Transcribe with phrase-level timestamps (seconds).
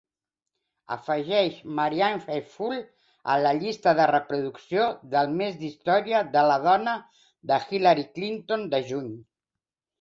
[0.93, 2.79] Afegeix Marianne Faithfull
[3.35, 6.99] a la llista de reproducció del Mes d'Història de la Dona
[7.53, 9.17] de Hillary Clinton de juny.